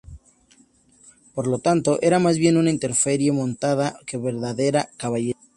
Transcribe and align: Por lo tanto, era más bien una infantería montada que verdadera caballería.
Por 1.35 1.45
lo 1.45 1.59
tanto, 1.59 1.99
era 2.01 2.17
más 2.17 2.39
bien 2.39 2.57
una 2.57 2.71
infantería 2.71 3.31
montada 3.33 3.99
que 4.07 4.17
verdadera 4.17 4.89
caballería. 4.97 5.37